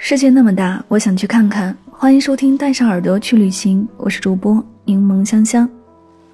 [0.00, 1.76] 世界那么大，我想去看看。
[1.90, 5.68] 欢迎收听《带上耳朵去旅行》，我是主播柠檬香香。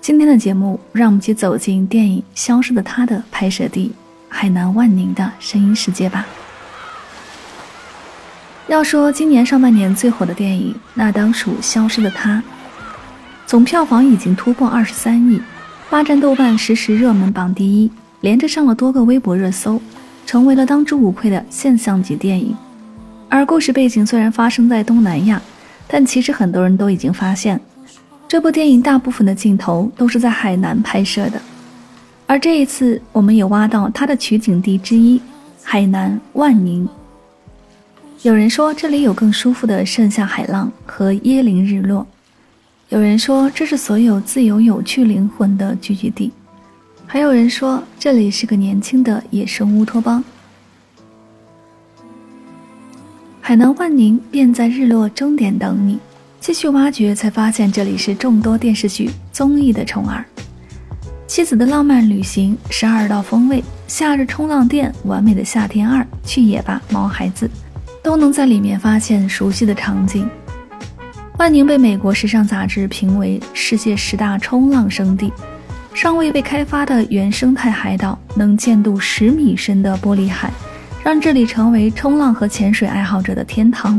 [0.00, 3.90] 今天的节目，让我们一起走进电影《消失的她》的拍摄地——
[4.30, 6.24] 海南万宁的声音世界吧。
[8.68, 12.36] 要说今年上半年最火的电影，那当属《消失的她》。
[13.44, 15.42] 总票房已经突破二十三亿，
[15.90, 17.90] 霸占豆瓣实时热门榜第一，
[18.20, 19.82] 连着上了多个微博热搜，
[20.24, 22.56] 成为了当之无愧的现象级电影。
[23.30, 25.40] 而故事背景虽然发生在东南亚，
[25.86, 27.60] 但其实很多人都已经发现，
[28.26, 31.40] 这部电影大部分的镜头都是在海南拍摄的。
[32.26, 35.20] 而这一次，我们也挖到它的取景地之一——
[35.62, 36.88] 海南万宁。
[38.22, 42.06] 有人说这里有更舒服的盛夏海浪和椰林日落，
[42.88, 46.32] 有人说这是所有自由有趣灵魂的聚集地，
[47.06, 50.24] 还有人说这里是个年轻的野生乌托邦。
[53.48, 55.98] 海南万宁便在日落终点等你。
[56.38, 60.22] 继续挖掘，才发现这里是众多电视剧、综艺的宠儿。
[61.26, 67.50] 妻子的浪漫旅行、十二道风味、夏日冲浪店、完美的夏天二、去野吧，毛孩子，
[68.02, 70.28] 都能在里面发现熟悉的场景。
[71.38, 75.32] 万宁被美国时尚杂志评为世界十大冲浪圣地。
[75.94, 80.52] 尚未被开发的原生态海岛，能见度十米深的玻璃海。
[81.08, 83.98] 让这里成为冲浪和潜水爱好者的天堂。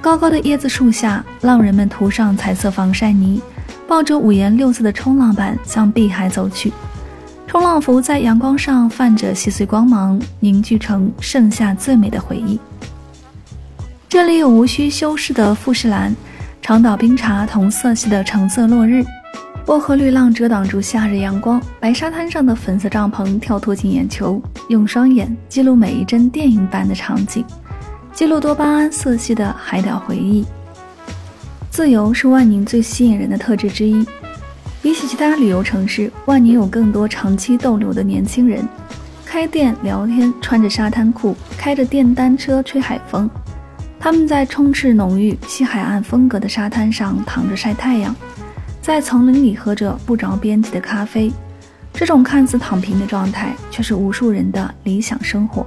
[0.00, 3.40] 高高的椰子树下，浪人们涂上彩色防晒泥，
[3.86, 6.72] 抱着五颜六色的冲浪板向碧海走去。
[7.46, 12.58] 冲浪服在阳光上泛着细碎光芒，凝聚成盛夏最美的回忆。
[14.08, 16.12] 这里有无需修饰的富士兰，
[16.60, 19.04] 长岛冰茶同色系的橙色落日。
[19.70, 27.44] 薄荷绿浪遮挡住夏日阳光，白沙滩上的粉色帐篷跳脱进眼球，用双眼记录每一帧电影般的场景，
[28.12, 30.44] 记录多巴胺色系的海岛回忆。
[31.70, 34.04] 自由是万宁最吸引人的特质之一。
[34.82, 38.68] 比起其他旅游城市，万宁有更多长期逗留的年轻人，
[39.24, 43.30] 开店聊天，穿着沙滩裤，开着电单车吹海风。
[44.00, 48.12] 他们在充斥浓郁西海岸风格的沙滩上躺着晒太阳。
[48.90, 51.30] 在丛林里喝着不着边际的咖啡，
[51.92, 55.64] 这种看似躺平的状态，却是无数人的理想生活。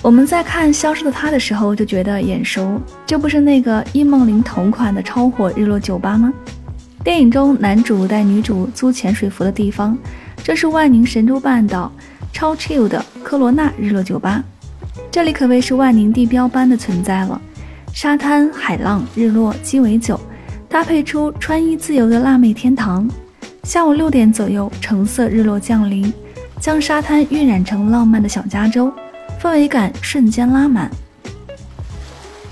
[0.00, 6.32] 我们在看《消失的她》的时候就觉得眼熟，这不是那个伊梦玲同款的超火日落酒吧吗？
[7.02, 9.98] 电影中男主带女主租潜水服的地方，
[10.44, 11.90] 这是万宁神州半岛
[12.32, 14.44] 超 chill 的科罗娜日落酒吧，
[15.10, 17.42] 这里可谓是万宁地标般的存在了。
[17.92, 20.20] 沙滩、海浪、日落、鸡尾酒，
[20.68, 23.08] 搭配出穿衣自由的辣妹天堂。
[23.64, 26.12] 下午六点左右，橙色日落降临，
[26.60, 28.92] 将沙滩晕染成浪漫的小加州，
[29.40, 30.90] 氛围感瞬间拉满。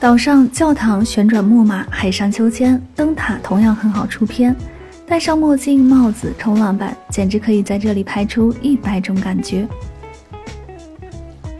[0.01, 4.55] 岛上教堂、旋转木马、海上秋千、灯塔同样很好出片。
[5.07, 9.67] 戴上墨镜、帽子、冲浪板，简直可以在这里拍出一百种感觉。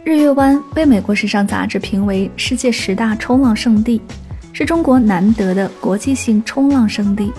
[0.03, 4.01] 日月湾被美国时尚杂志评为世界十大冲浪圣地，
[4.57, 7.31] 是中国难得的国际性冲浪圣地，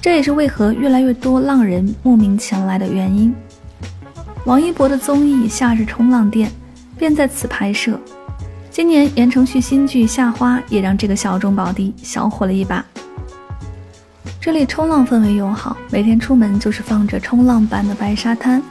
[0.00, 3.34] 这也是为何越来越多浪人慕名前来的原因。
[4.46, 6.48] 王一博的综艺《夏日冲浪店》
[6.98, 8.00] 便在此拍摄，
[8.70, 12.82] 今年言承旭新剧《夏花》也让这个小众宝地小火了一把。
[14.40, 18.62] 这里冲浪氛围友好，每天出门就是放着冲浪板的白沙滩，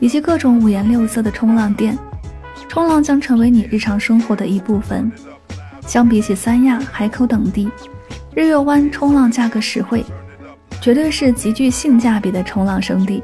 [0.00, 1.94] 以及各种五颜六色的冲浪店。
[2.70, 5.12] 冲浪将成为你日常生活的一部分。
[5.88, 7.66] 相比起三亚、海口等地，
[8.34, 10.04] 日月湾冲浪价格实惠，
[10.82, 13.22] 绝对是极具性价比的冲浪圣地。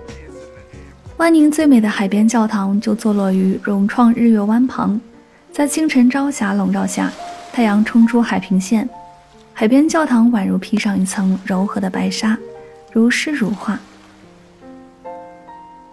[1.19, 4.99] 万宁最美的海边教堂就坐落于融创日月湾旁，
[5.53, 7.13] 在清晨朝霞笼罩下，
[7.53, 8.89] 太阳冲出海平线，
[9.53, 12.35] 海边教堂宛如披上一层柔和的白纱，
[12.91, 13.79] 如诗如画。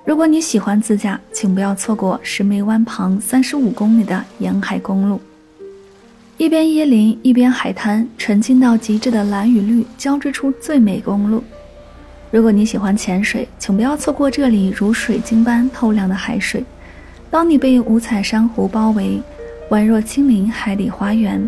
[0.06, 5.20] 如果你喜欢自驾，请不要错过石梅湾旁三十五公里的沿海公路，
[6.42, 11.44] 一边椰林，一边海滩，纯净到极致的蓝与绿交织出最美公路。
[12.32, 16.66] 如果你喜欢潜水，请不要错过这里如水晶般透亮的海水。
[17.30, 19.22] 当你被五彩珊瑚包围，
[19.70, 21.48] 宛若亲临海底花园。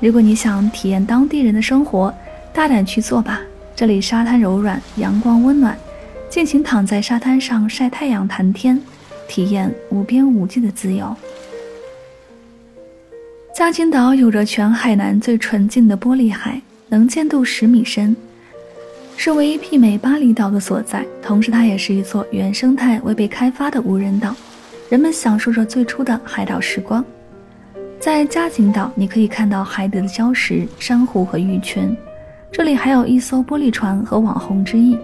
[0.00, 2.12] 如果你想体验当地人的生活，
[2.52, 3.40] 大胆去做吧！
[3.74, 5.74] 这里沙滩柔软，阳光温暖。
[6.28, 8.78] 尽情躺在沙滩上晒太阳、谈天，
[9.26, 11.16] 体验无边无际的自由。
[13.64, 18.14] 嘉兴岛有着全海南最纯净的玻璃海，能见度十米深，
[19.16, 21.02] 是唯一媲美巴厘岛的所在。
[21.22, 24.36] 同时，它也是一座原生态未被开发的无人岛，
[24.90, 27.02] 人们享受着最初的海岛时光。
[27.98, 31.96] 在嘉兴岛，你可以看到海底的礁石、珊瑚和玉泉，
[32.52, 34.98] 这里还有一艘玻璃船和网红之翼。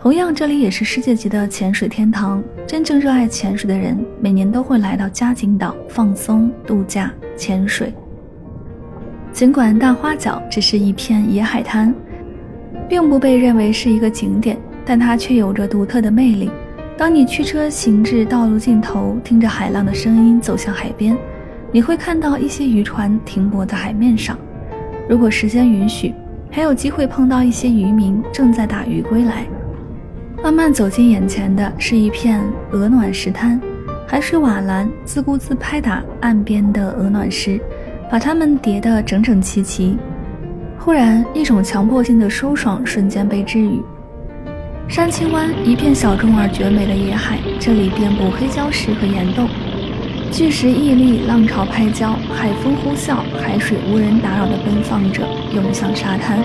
[0.00, 2.40] 同样，这里也是世界级的潜水天堂。
[2.68, 7.92] 真正热爱潜水的人，每年都会来到嘉景岛放松、度假、潜水。
[9.32, 11.92] 尽管大花角只是一片野海滩，
[12.88, 16.48] 并不被认为是一个景点，但它却有着独特的魅力。
[16.96, 21.16] 当你驱车行至道路尽头，听着海浪的声音走向海边，
[21.72, 24.38] 你会看到一些渔船停泊在海面上。
[25.08, 26.14] 如果时间允许，
[26.52, 29.44] 还有机会碰到一些渔民正在打鱼归来。
[30.42, 32.40] 慢慢走进眼前的是一片
[32.70, 33.60] 鹅卵石滩，
[34.06, 37.60] 海水瓦蓝自顾自拍打岸边的鹅卵石，
[38.10, 39.96] 把它们叠得整整齐齐。
[40.78, 43.82] 忽然，一种强迫性的舒爽瞬间被治愈。
[44.88, 49.48] 山青湾一片小众而绝美的野海，这里遍布黑礁石和岩洞，
[50.30, 56.38] 巨石屹立，浪潮拍礁，海风呼啸，海水无人打扰地奔放着，涌向沙滩。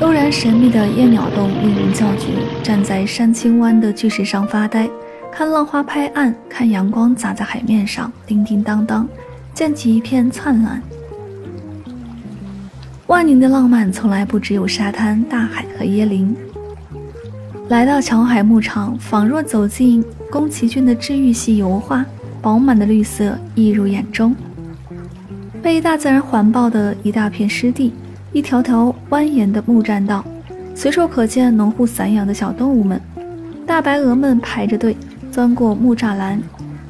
[0.00, 2.28] 悠然神秘的夜鸟洞令人叫绝。
[2.62, 4.88] 站在山青湾的巨石上发呆，
[5.30, 9.06] 看浪花拍岸，看阳光洒在海面上，叮叮当当，
[9.52, 10.82] 溅起一片灿烂。
[13.08, 16.34] 万宁的浪漫从来不只有沙滩、大海和椰林。
[17.68, 22.06] 来到桥海牧场，仿若走进宫崎骏的治愈系油画，
[22.40, 24.34] 饱满的绿色溢入眼中。
[25.62, 27.92] 被大自然环抱的一大片湿地。
[28.32, 30.24] 一条条蜿蜒的木栈道，
[30.74, 33.00] 随处可见农户散养的小动物们。
[33.66, 34.96] 大白鹅们排着队
[35.32, 36.40] 钻过木栅栏，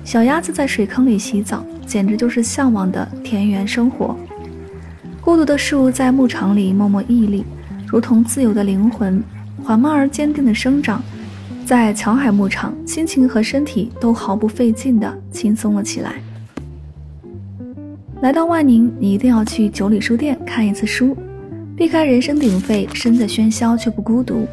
[0.04, 4.14] 小鸭子在水坑里洗澡，简直就是向往的田园生活。
[5.22, 7.44] 孤独的树在牧场里默默屹立，
[7.86, 9.22] 如同自由的灵魂，
[9.62, 11.02] 缓慢而坚定的生长。
[11.64, 16.14] 在乔海牧场，心情和身体都毫不费劲地轻松了起来。
[18.20, 21.16] 来到万宁，你一定要去九里书店看一次书。
[21.80, 24.46] 避开人声鼎沸，身在喧嚣却不孤独，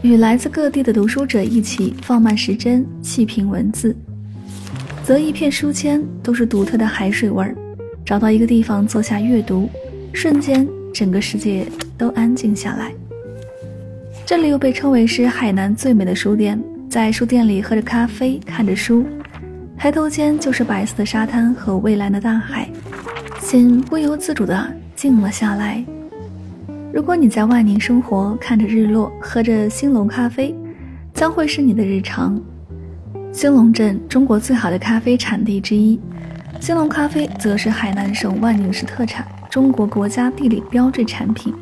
[0.00, 3.96] 与来自各地的读书者一起放慢时针，细品文字，
[5.02, 7.52] 择一片书签，都是独特的海水味儿。
[8.04, 9.68] 找到一个地方坐下阅读，
[10.12, 11.66] 瞬间整个世界
[11.96, 12.92] 都安静下来。
[14.24, 19.04] 这里又被称为是海南最美的书店，在书店里喝着咖啡，看着书，
[19.76, 22.68] 抬头间就是白色的沙滩和蔚蓝的大海，
[23.40, 25.84] 心不由自主地静了下来。
[26.90, 30.54] 如果你在万宁生活，看着日落，喝着兴隆咖啡，
[31.12, 32.40] 将会是你的日常。
[33.30, 36.00] 兴隆镇，中国最好的咖啡产地之一，
[36.60, 41.54] 兴隆咖啡则是海南省万宁市特产，中国国家地理标志产品。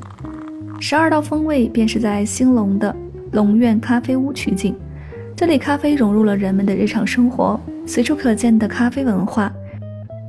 [0.79, 2.95] 十二道风味便是在兴隆的
[3.33, 4.77] 龙苑咖啡屋取景，
[5.35, 9.53] 这里咖啡融入了人们的日常生活，随处可见的咖啡文化，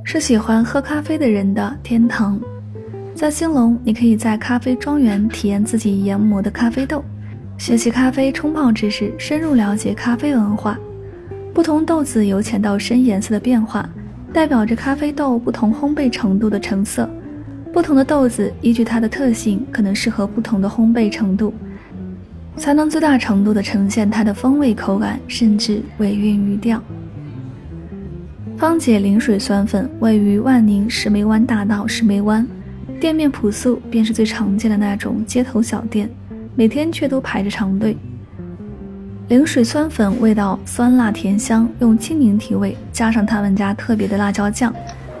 [0.02, 2.38] 是喜欢喝咖啡的人的天堂。
[3.18, 7.04] 在兴隆，你可以在咖啡庄园体验自己研磨的咖啡豆，
[7.58, 10.78] 学习咖啡冲泡知识，深入了解咖啡文化。
[11.52, 13.90] 不同豆子由浅到深颜色的变化，
[14.32, 17.10] 代表着咖啡豆不同烘焙程度的成色。
[17.72, 21.52] 不同的豆子依据它的特性，可能适合不同的烘焙程度，
[22.56, 26.80] 才能最大程度的呈现它的风味、口感，甚至尾韵语调。
[28.56, 32.46] 芳姐临水酸粉位于万宁石梅湾大道石梅湾。
[33.00, 36.10] 店面朴素，便是最常见的那种街头小店，
[36.56, 37.96] 每天却都排着长队。
[39.28, 44.74] 灵水酸粉味道酸辣甜香，用青柠提味，加上他们家特别的辣椒酱，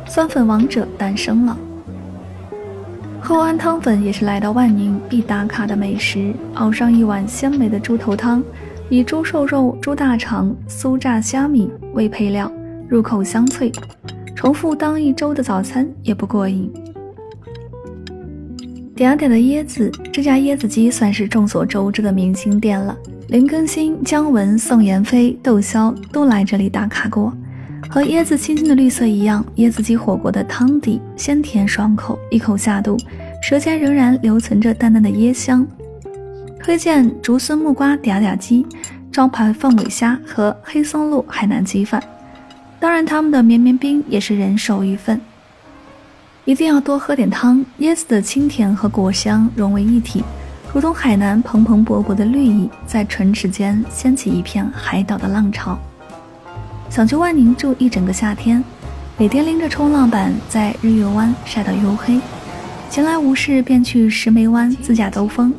[0.06, 1.56] 酸粉王者诞生了。
[3.20, 8.42] 厚安汤粉也是来到万宁必打卡的美食，熬上一碗鲜美的猪头汤，
[8.88, 12.50] 以猪瘦肉、猪大肠、酥炸虾米为配料，
[12.88, 13.70] 入口香脆，
[14.34, 16.72] 重复当一周的早餐也不过瘾。
[18.98, 22.96] 点点的椰子，这家椰子鸡算是众所周知的明星店了。
[23.28, 27.32] 林更新、姜文、宋妍霏、窦骁都来这里打卡过。
[27.88, 32.96] 和椰子清新的绿色一样，椰子鸡火锅的汤底鲜甜爽口，一口下肚，
[33.40, 35.64] 舌尖仍然留存着淡淡的椰香。
[36.58, 38.66] 推荐竹荪木瓜嗲嗲鸡、
[39.12, 42.02] 招牌凤尾虾和黑松露海南鸡饭。
[42.80, 45.20] 当然，他们的绵绵冰也是人手一份。
[46.48, 50.24] 一定要多喝点汤，椰子的清甜和果香融为一体，
[50.72, 55.78] 如同海南蓬蓬勃勃的绿意，在唇齿间掀起一片海岛的浪潮。
[56.88, 58.64] 想去万宁住一整个夏天，
[59.18, 62.18] 每天拎着冲浪板在日月湾晒到黝黑，
[62.88, 65.52] 闲来无事便去石梅湾自驾兜风，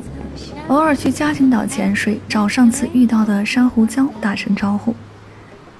[0.66, 4.92] 偶尔去嘉兴岛潜水，找上次遇到的珊瑚礁打声招呼。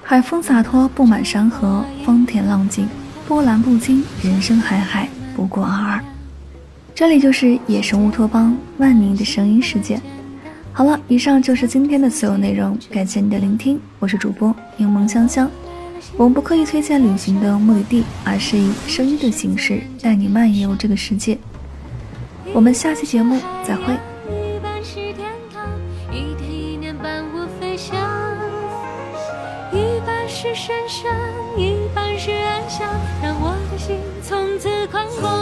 [0.01, 2.87] 海风洒脱，布满山河，风恬浪静，
[3.31, 6.03] 波澜不惊，人生海海，不过尔尔。
[6.93, 9.97] 这里就是野生乌托邦，万宁的声音世界。
[10.73, 15.49] 好了，以上就是今天的所有内容，感谢你的聆听，我是主播柠檬香香。
[16.17, 21.37] 我们不刻意推荐旅行的目的地，而是以声音的形式带你漫游这个世界。
[22.53, 23.93] 我们下期节目再会。
[24.27, 25.69] 一半是天堂，
[26.11, 27.23] 一天一年半
[34.91, 35.40] 宽广。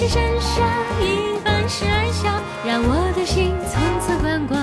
[0.00, 0.66] 是深山，
[0.98, 2.32] 一半是暗香，
[2.64, 4.58] 让我的心从此宽广。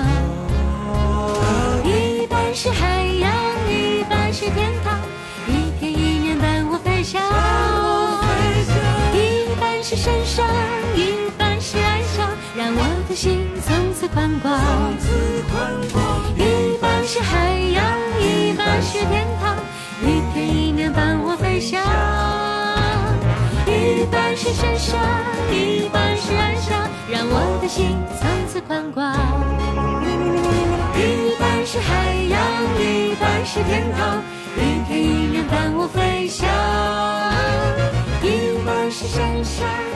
[1.84, 3.30] 一半是海洋，
[3.70, 4.98] 一半是天堂，
[5.46, 7.22] 一天一年伴我飞翔。
[9.14, 10.44] 一半是深山，
[10.96, 14.58] 一半是暗香，让我的心从此宽广。
[16.34, 17.84] 一半是海洋，
[18.18, 18.82] 一半。
[18.82, 19.54] 是天堂，
[20.02, 21.80] 一天一年伴我飞翔。
[24.48, 24.98] 是神圣，
[25.52, 29.14] 一半是哀伤，让我的心从此宽广。
[30.96, 32.40] 一半是海洋，
[32.80, 34.22] 一半是天堂，
[34.56, 36.48] 一片一面伴我飞翔。
[38.22, 39.87] 一半是神圣。